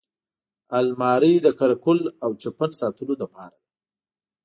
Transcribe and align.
الماري 0.79 1.33
د 1.45 1.47
قره 1.59 1.75
قل 1.85 1.99
او 2.23 2.31
چپن 2.41 2.69
ساتلو 2.79 3.13
لپاره 3.21 3.55
ده 3.61 3.67